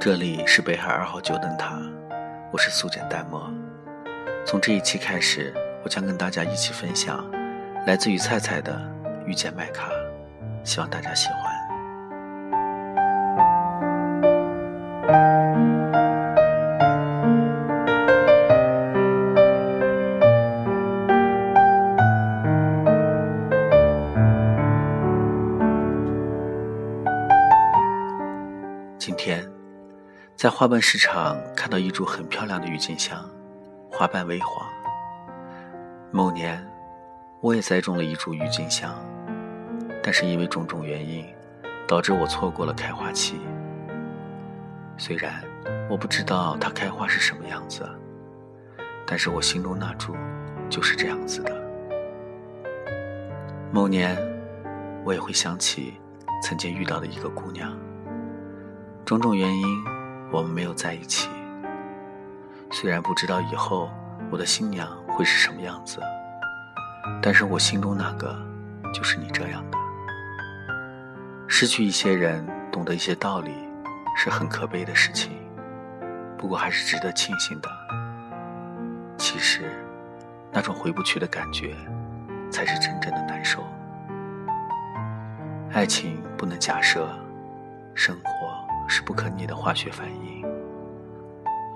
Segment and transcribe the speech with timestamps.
[0.00, 1.76] 这里是北海二号九灯塔，
[2.52, 3.52] 我是素简淡漠。
[4.46, 7.28] 从这一期开始，我将跟大家一起分享
[7.84, 8.80] 来自于菜菜的
[9.26, 9.88] 《遇见麦卡》，
[10.62, 11.58] 希望大家喜欢。
[28.96, 29.44] 今天
[30.38, 33.28] 在花瓣市场看到一株很漂亮的郁金香，
[33.90, 34.64] 花瓣微黄。
[36.12, 36.64] 某年
[37.40, 38.94] 我也栽种了一株郁金香，
[40.00, 41.26] 但是因为种种原因，
[41.88, 43.40] 导致我错过了开花期。
[44.96, 45.42] 虽然
[45.90, 47.84] 我不知道它开花是什么样子，
[49.04, 50.14] 但是我心中那株
[50.70, 51.52] 就是这样子的。
[53.72, 54.16] 某年
[55.04, 55.94] 我也会想起
[56.44, 57.76] 曾经遇到的一个姑娘。
[59.04, 59.84] 种种原因，
[60.30, 61.28] 我们没有在一起。
[62.70, 63.90] 虽然不知道以后
[64.30, 66.00] 我的新娘会是什么样子，
[67.22, 68.36] 但是我心中那个
[68.92, 69.78] 就是你这样的。
[71.46, 73.52] 失去一些人，懂得一些道理，
[74.16, 75.32] 是很可悲的事情。
[76.36, 77.68] 不过还是值得庆幸的。
[79.16, 79.72] 其实，
[80.52, 81.74] 那种回不去的感觉，
[82.50, 83.64] 才是真正的难受。
[85.72, 87.08] 爱情不能假设，
[87.94, 88.67] 生活。
[88.88, 90.42] 是不可逆的化学反应。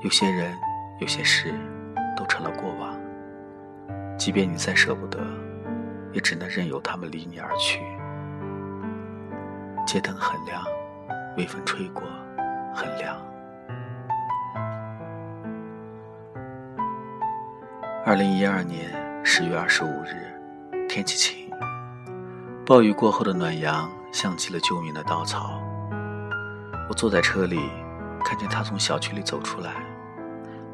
[0.02, 0.58] 有些人，
[0.98, 1.55] 有些事，
[2.16, 2.98] 都成了过往。
[4.18, 5.20] 即便你再舍不得，
[6.12, 7.80] 也只能任由他们离你而去。
[9.86, 10.64] 街灯很亮，
[11.36, 12.02] 微风吹过，
[12.74, 13.16] 很凉。
[18.05, 18.90] 二零一二年
[19.24, 21.48] 十月二十五日，天气晴，
[22.66, 25.60] 暴雨过后的暖阳，像极了救命的稻草。
[26.88, 27.70] 我坐在车里，
[28.25, 29.77] 看见他从小区里走出来，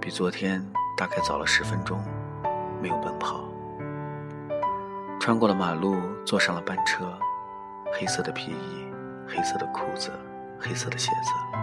[0.00, 0.64] 比昨天
[0.96, 2.02] 大概早了十分钟，
[2.82, 3.44] 没有奔跑。
[5.20, 7.12] 穿过了马路，坐上了班车，
[7.92, 8.86] 黑色的皮衣，
[9.28, 10.10] 黑色的裤子，
[10.58, 11.58] 黑色的鞋子。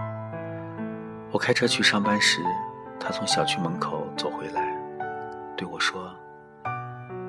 [1.31, 2.41] 我开车去上班时，
[2.99, 4.73] 他从小区门口走回来，
[5.57, 6.13] 对我说：“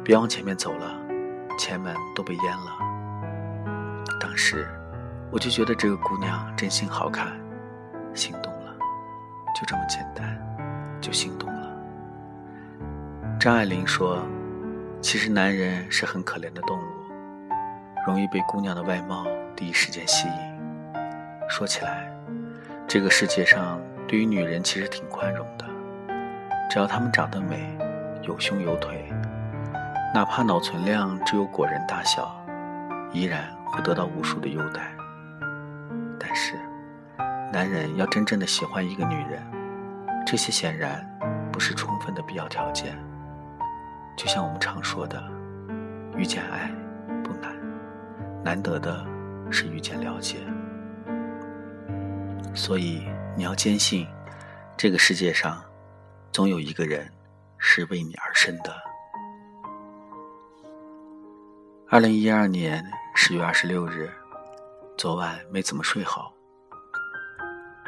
[0.05, 0.95] 别往前面走了，
[1.59, 2.79] 前门都被淹了。”
[4.21, 4.69] 当时。
[5.31, 7.33] 我就觉得这个姑娘真心好看，
[8.15, 8.75] 心动了，
[9.55, 10.39] 就这么简单，
[11.01, 11.69] 就心动了。
[13.39, 14.23] 张爱玲说
[15.03, 16.83] ：“其实男人是很可怜的动物，
[18.07, 20.35] 容易被姑娘的外貌第一时间吸引。
[21.51, 22.09] 说起来，
[22.87, 25.67] 这个世界上对于女人其实挺宽容的，
[26.71, 27.77] 只要她们长得美，
[28.23, 29.13] 有胸有腿，
[30.15, 32.35] 哪怕脑存量只有果仁大小，
[33.13, 34.91] 依然会得到无数的优待。”
[36.27, 36.57] 但是，
[37.53, 39.41] 男人要真正的喜欢一个女人，
[40.27, 41.09] 这些显然
[41.53, 42.99] 不是充分的必要条件。
[44.17, 45.23] 就像我们常说的，
[46.17, 46.69] 遇见爱
[47.23, 47.55] 不难，
[48.43, 49.07] 难得的
[49.53, 50.39] 是遇见了解。
[52.53, 53.07] 所以
[53.37, 54.05] 你要坚信，
[54.77, 55.63] 这个世界上
[56.33, 57.09] 总有一个人
[57.57, 58.75] 是为你而生的。
[61.89, 64.11] 二零一二年十月二十六日。
[64.97, 66.33] 昨晚没怎么睡好，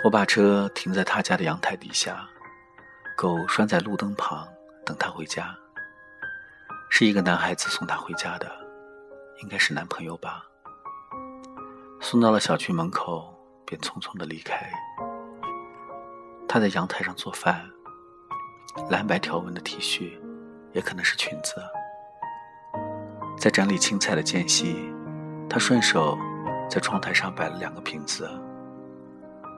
[0.05, 2.29] 我把车停在他家的阳台底下，
[3.17, 4.47] 狗拴在路灯旁
[4.85, 5.57] 等他回家。
[6.91, 8.51] 是一个男孩子送他回家的，
[9.43, 10.45] 应该是男朋友吧。
[11.99, 14.71] 送到了小区门口，便匆匆的离开。
[16.47, 17.67] 他在阳台上做饭，
[18.91, 20.13] 蓝白条纹的 T 恤，
[20.75, 21.55] 也可能是裙子。
[23.39, 24.93] 在整理青菜的间隙，
[25.49, 26.19] 他顺手。
[26.69, 28.29] 在窗台上摆了两个瓶子，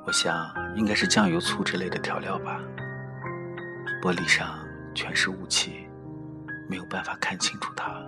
[0.06, 2.60] 我想应该是酱油、醋之类的调料吧。
[4.00, 4.60] 玻璃上
[4.94, 5.86] 全是雾气，
[6.68, 8.00] 没有办法看清楚它。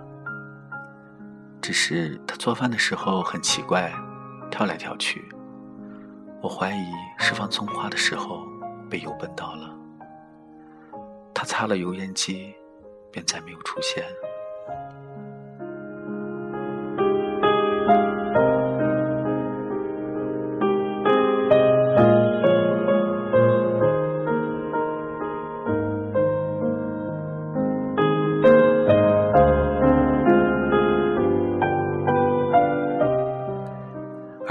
[1.61, 3.93] 只是他做饭的时候很奇怪，
[4.49, 5.23] 跳来跳去。
[6.41, 8.45] 我怀疑是放葱花的时候
[8.89, 9.73] 被油奔到了。
[11.33, 12.53] 他擦了油烟机，
[13.11, 14.03] 便再没有出现。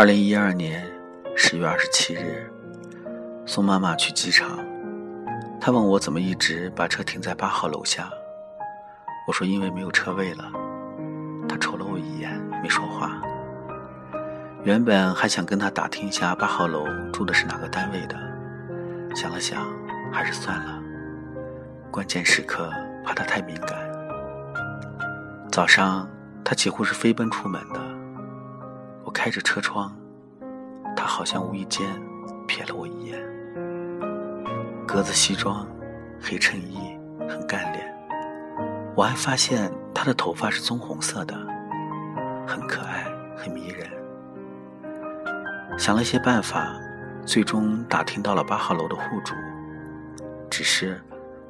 [0.02, 0.84] 二零一二年
[1.36, 2.52] 十月二十七日，
[3.46, 4.58] 送妈妈去机场。
[5.60, 8.10] 她问我怎么一直把车停在八号楼下。
[9.28, 10.50] 我说因为没有车位了。
[11.48, 13.22] 她瞅了我一眼，没说话。
[14.64, 18.16] 原本还想跟她打听一下八号楼住的是哪个单位的，
[19.14, 19.64] 想了想，
[20.12, 20.82] 还是算了。
[21.92, 22.72] 关键时刻
[23.04, 23.78] 怕他太敏感。
[25.48, 26.10] 早上
[26.42, 27.80] 他几乎是飞奔出门的，
[29.12, 29.94] 开着车窗，
[30.96, 31.86] 他好像无意间
[32.48, 33.18] 瞥了我一眼。
[34.86, 35.66] 格子西装，
[36.20, 36.98] 黑衬衣，
[37.28, 37.94] 很干练。
[38.94, 41.34] 我还发现他的头发是棕红色的，
[42.46, 43.04] 很可爱，
[43.36, 43.88] 很迷人。
[45.78, 46.74] 想了一些办法，
[47.24, 49.34] 最终打听到了八号楼的户主，
[50.50, 51.00] 只是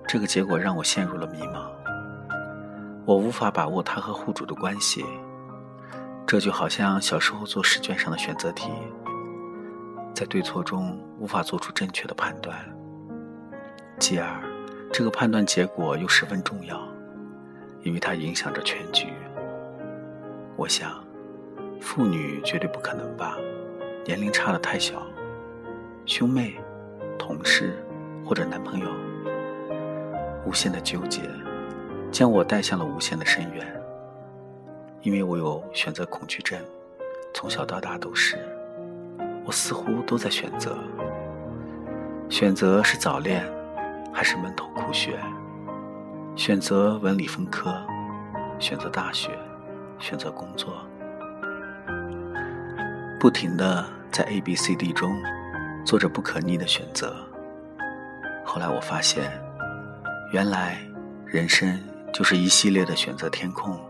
[0.06, 1.68] 这个结果让我陷入了迷茫。
[3.04, 5.04] 我无法把握他和户主的关系，
[6.32, 8.70] 这就好像小时候做试卷上的选择题，
[10.14, 12.58] 在对错中无法做出正确的判断，
[13.98, 14.42] 继而
[14.90, 16.82] 这个判断结果又十分重要，
[17.82, 19.08] 因为它影响着全局。
[20.56, 21.04] 我想，
[21.82, 23.36] 父女绝对不可能吧。
[24.06, 25.06] 年龄差的太小，
[26.06, 26.58] 兄妹、
[27.18, 27.84] 同事
[28.24, 28.88] 或者男朋友，
[30.46, 31.20] 无限的纠结，
[32.10, 33.81] 将我带向了无限的深渊。
[35.02, 36.58] 因为我有选择恐惧症，
[37.34, 38.38] 从小到大都是，
[39.44, 40.78] 我似乎都在选择：
[42.28, 43.44] 选择是早恋，
[44.12, 45.10] 还是闷头苦学；
[46.36, 47.74] 选择文理分科，
[48.60, 49.30] 选择大学，
[49.98, 50.72] 选择工作。
[53.18, 55.12] 不停的在 A、B、C、D 中
[55.84, 57.16] 做着不可逆的选择。
[58.44, 59.32] 后来我发现，
[60.30, 60.78] 原来
[61.26, 61.80] 人生
[62.12, 63.80] 就是一系列的选择填空，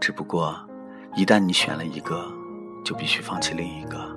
[0.00, 0.56] 只不过
[1.14, 2.24] 一旦你选了一个，
[2.84, 4.16] 就必须放弃另一个。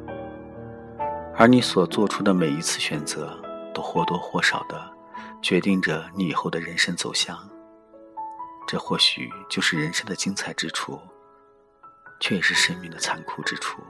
[1.35, 3.37] 而你所做出的每一次选择，
[3.73, 4.79] 都或多或少的
[5.41, 7.37] 决定着你以后的人生走向。
[8.67, 10.99] 这或许就是人生的精彩之处，
[12.19, 13.81] 却也是生命的残酷之处。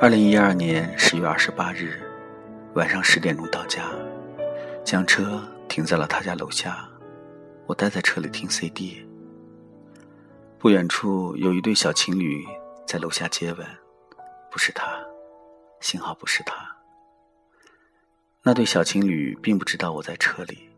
[0.00, 2.00] 二零一二年十月二十八日
[2.74, 3.82] 晚上十点钟到家，
[4.82, 6.88] 将车停在了他家楼下。
[7.66, 9.06] 我待在车里听 CD。
[10.58, 12.46] 不远处有一对小情侣
[12.86, 13.66] 在楼下接吻，
[14.50, 14.86] 不是他，
[15.80, 16.54] 幸好不是他。
[18.42, 20.70] 那对小情侣并不知道我在车里。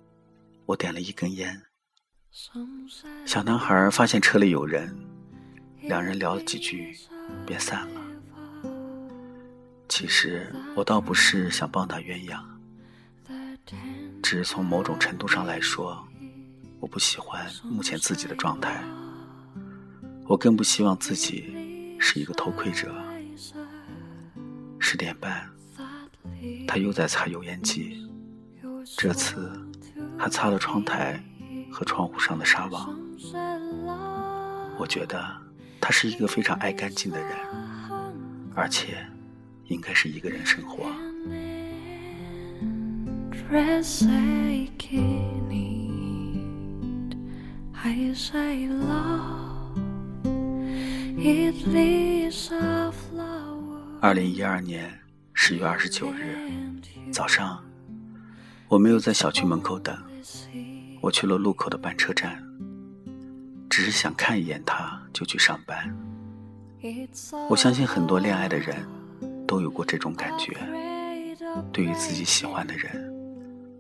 [0.67, 1.63] 我点了一根烟。
[3.25, 4.93] 小男孩发现车里有人，
[5.83, 6.93] 两人聊了几句，
[7.47, 8.04] 便散了。
[9.97, 12.37] 其实我倒不是想帮他鸳鸯，
[14.21, 16.05] 只是从某种程度上来说，
[16.81, 18.83] 我不喜欢目前自己的状态，
[20.27, 22.93] 我更不希望自己是一个偷窥者。
[24.81, 25.49] 十点半，
[26.67, 28.05] 他又在擦油烟机，
[28.97, 29.49] 这次
[30.19, 31.23] 还擦了窗台
[31.71, 32.99] 和窗户上的纱网。
[34.77, 35.25] 我觉得
[35.81, 37.31] 他是一个非常爱干净的人，
[38.57, 39.07] 而且。
[39.69, 40.85] 应该是一个人生活。
[54.01, 54.93] 二零一二年
[55.33, 56.37] 十月二十九日
[57.11, 57.63] 早上，
[58.69, 59.97] 我没有在小区门口等，
[61.01, 62.43] 我去了路口的班车站，
[63.71, 65.97] 只是想看一眼他，就去上班。
[67.49, 68.77] 我相信很多恋爱的人。
[69.47, 70.57] 都有过这种感觉，
[71.73, 73.13] 对于自己喜欢的人，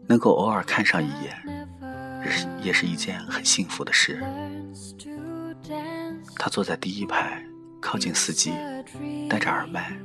[0.06, 1.66] 能够偶尔看上一眼，
[2.25, 4.23] 也是也是一件很幸福的事。
[6.37, 7.42] 他坐在第一排，
[7.80, 8.52] 靠近司机，
[9.28, 9.97] 戴着耳麦，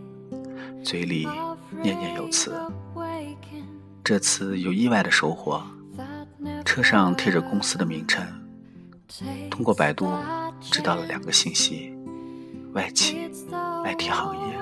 [0.83, 1.27] 嘴里
[1.81, 2.53] 念念有词。
[4.03, 5.61] 这次有意外的收获，
[6.65, 8.25] 车上贴着公司的名称，
[9.51, 10.11] 通过百度
[10.61, 11.93] 知道了两个信息：
[12.73, 13.29] 外企
[13.85, 14.58] ，IT 行业。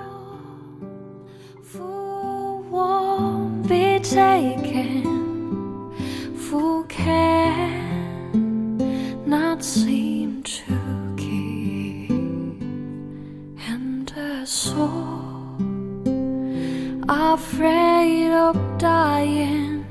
[3.67, 5.03] Be taken
[6.35, 8.03] for cannot
[9.63, 10.63] seem to
[11.17, 12.11] keep
[13.67, 15.55] and a soul
[17.09, 19.83] afraid of dying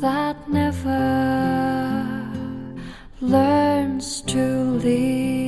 [0.00, 1.04] that never
[3.20, 4.38] learns to
[4.86, 5.43] live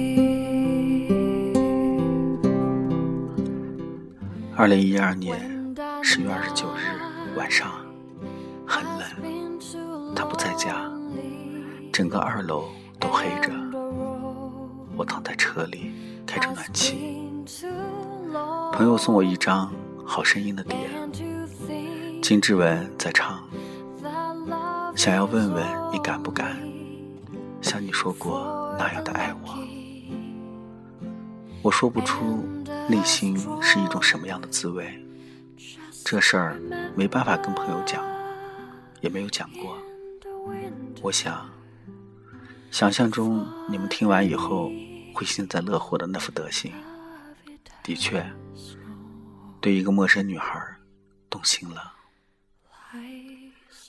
[4.58, 5.38] 二零一二年
[6.02, 7.70] 十月二十九日晚上，
[8.66, 9.58] 很冷，
[10.14, 10.90] 他不在家，
[11.92, 12.64] 整个二楼
[12.98, 13.50] 都黑着。
[14.96, 15.92] 我躺在车里，
[16.26, 17.22] 开着暖气。
[18.72, 19.70] 朋友送我一张
[20.06, 20.78] 好声音的碟，
[22.22, 23.38] 金志文在唱。
[24.96, 26.56] 想要问问你敢不敢？
[27.60, 29.75] 像你说过那样的爱我。
[31.66, 32.44] 我说不出
[32.88, 35.04] 内心是一种什么样的滋味，
[36.04, 36.60] 这事儿
[36.94, 38.04] 没办法跟朋友讲，
[39.00, 39.76] 也没有讲过。
[41.02, 41.50] 我想，
[42.70, 44.70] 想象中你们听完以后
[45.12, 46.72] 会幸灾乐祸的那副德行，
[47.82, 48.24] 的确，
[49.60, 50.64] 对一个陌生女孩
[51.28, 51.94] 动心了。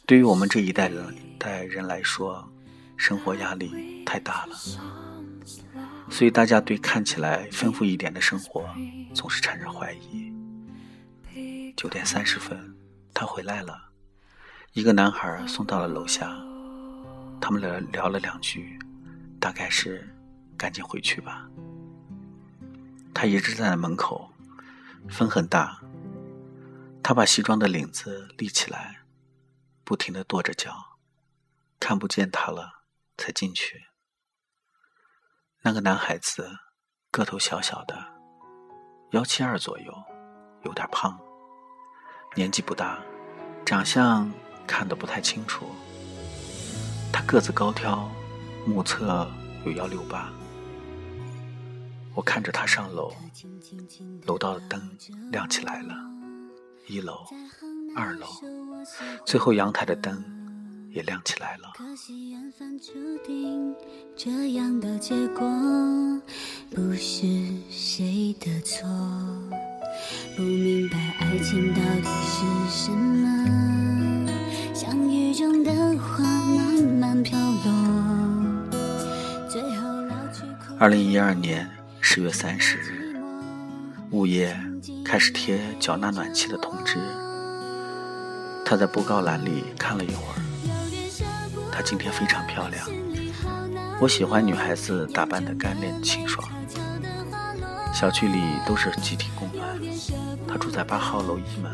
[0.07, 2.51] 对于我们这一代人代人来说，
[2.95, 4.55] 生活压力太大了，
[6.09, 8.67] 所以大家对看起来丰富一点的生活
[9.13, 10.33] 总是产生怀疑。
[11.75, 12.75] 九点三十分，
[13.13, 13.89] 他回来了，
[14.73, 16.35] 一个男孩送到了楼下，
[17.39, 18.79] 他们聊聊了两句，
[19.39, 20.07] 大概是
[20.57, 21.47] 赶紧回去吧。
[23.13, 24.31] 他一直站在门口，
[25.09, 25.79] 风很大，
[27.03, 29.01] 他把西装的领子立起来。
[29.83, 30.97] 不停的跺着脚，
[31.79, 32.81] 看不见他了，
[33.17, 33.85] 才进去。
[35.63, 36.47] 那个男孩子
[37.11, 37.97] 个头小小的，
[39.11, 39.93] 幺七二左右，
[40.63, 41.19] 有点胖，
[42.35, 42.99] 年纪不大，
[43.65, 44.31] 长相
[44.67, 45.65] 看得不太清楚。
[47.11, 48.09] 他个子高挑，
[48.65, 49.29] 目测
[49.65, 50.29] 有幺六八。
[52.13, 53.11] 我看着他上楼，
[54.25, 54.97] 楼道的灯
[55.31, 55.95] 亮起来了，
[56.87, 57.25] 一楼。
[57.95, 58.27] 二楼，
[59.25, 60.23] 最后阳台的灯
[60.97, 61.73] 也亮起来了。
[61.77, 63.71] 可惜缘分注定
[64.15, 65.47] 这样的结果
[66.71, 67.27] 不是
[67.69, 68.89] 谁的错，
[70.35, 74.27] 不明白爱情到底是什么，
[74.73, 78.71] 像雨中的花慢慢飘落。
[79.47, 80.41] 最后老去
[80.79, 81.69] 二零一二年
[82.01, 83.15] 十月三十日，
[84.09, 84.59] 物业
[85.05, 86.97] 开始贴缴纳暖气的通知。
[88.65, 90.41] 他在布告栏里看了一会儿，
[91.77, 92.89] 她今天非常漂亮。
[94.01, 96.49] 我喜欢女孩子打扮的干练清爽。
[97.93, 99.79] 小区里都是集体供暖，
[100.47, 101.71] 她住在八号楼一门，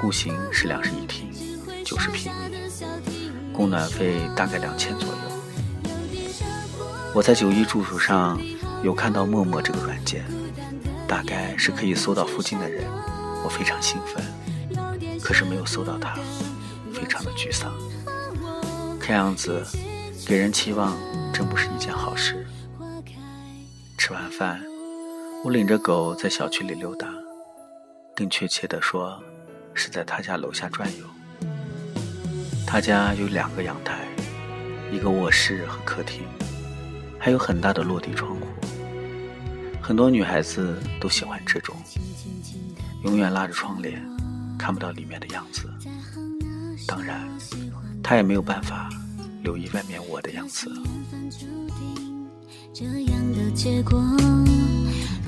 [0.00, 1.30] 户型是两室一厅，
[1.84, 5.14] 九十平米，供暖费大概两千左右。
[7.14, 8.40] 我在九一住处上
[8.82, 10.24] 有看到陌陌这个软件，
[11.06, 12.86] 大概是可以搜到附近的人，
[13.44, 14.24] 我非常兴奋。
[15.22, 16.14] 可是没有搜到她，
[16.94, 17.70] 非常的沮丧。
[19.10, 19.66] 这样子，
[20.24, 20.96] 给人期望
[21.34, 22.46] 真不是一件好事。
[23.98, 24.62] 吃完饭，
[25.44, 27.08] 我领着狗在小区里溜达，
[28.14, 29.20] 更确切的说，
[29.74, 31.04] 是在他家楼下转悠。
[32.64, 34.06] 他家有两个阳台，
[34.92, 36.22] 一个卧室和客厅，
[37.18, 38.46] 还有很大的落地窗户。
[39.82, 41.74] 很多女孩子都喜欢这种，
[43.02, 44.00] 永远拉着窗帘。
[44.56, 45.68] 看不到里面的样子，
[46.86, 47.28] 当然，
[48.02, 48.88] 他也没有办法
[49.42, 50.70] 留意外面我的样子。
[52.72, 54.00] 这样的结果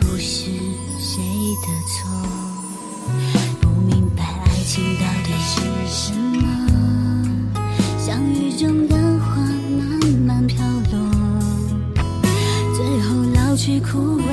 [0.00, 0.50] 不是
[0.98, 1.22] 谁
[1.62, 2.10] 的错，
[3.60, 7.54] 不明白爱情到底是什么，
[7.98, 9.36] 像雨中的花
[9.76, 9.80] 慢
[10.26, 10.98] 慢飘落，
[12.74, 14.30] 最后老去枯萎，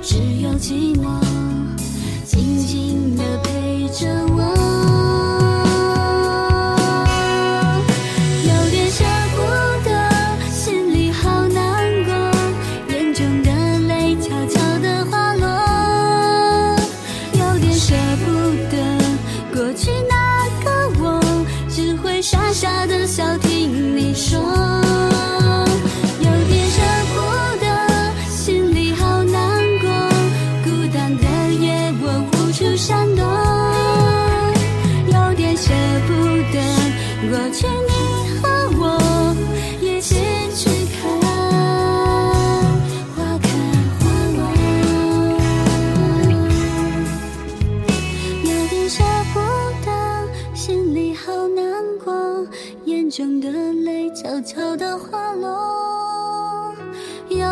[0.00, 1.20] 只有寂寞。
[2.24, 4.75] 静静的陪着我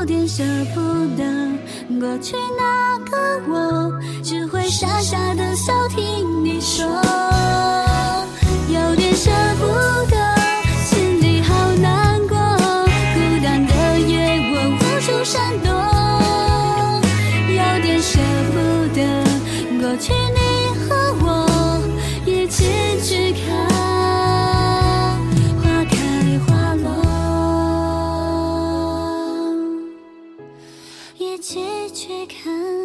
[0.04, 0.44] 有点舍
[0.74, 0.80] 不
[1.16, 1.24] 得
[1.98, 3.90] 过去那个我
[4.22, 6.84] 只会傻傻的笑听你说。
[8.68, 9.64] 有点舍不
[10.10, 10.13] 得
[31.46, 32.83] 结局看